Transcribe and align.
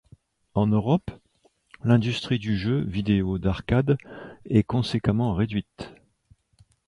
En 0.55 0.65
Europe, 0.65 1.11
l'industrie 1.83 2.39
du 2.39 2.57
jeu 2.57 2.83
vidéo 2.85 3.37
d'arcade 3.37 3.99
est 4.45 4.63
conséquemment 4.63 5.35
réduite. 5.35 5.93